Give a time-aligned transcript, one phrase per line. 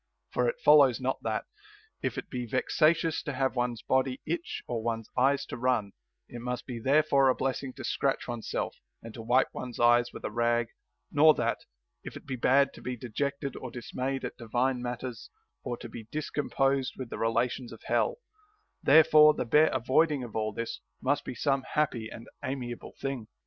[0.31, 1.45] For it follows not that,
[2.01, 5.91] if it be vexatious to have one's body itch or one's eyes to run,
[6.27, 10.03] it must be therefore a blessing to scratch one's self, and to wipe one's eye
[10.11, 10.69] with a rag;
[11.11, 11.59] nor that,
[12.03, 15.29] if it be bad to be dejected or dismayed at divine matters
[15.63, 18.15] or to be discomposed with the relations of hell,
[18.81, 23.27] therefore the bare avoiding of all this must be some happy and amiable thing.